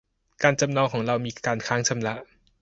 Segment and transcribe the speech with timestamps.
[0.43, 2.15] การจำนองของเรามีการค้างชำระ